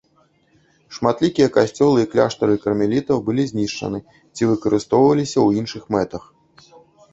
[0.95, 3.99] Шматлікія касцёлы і кляштары кармелітаў былі знішчаны
[4.35, 6.23] ці выкарыстоўваліся ў іншых мэтах.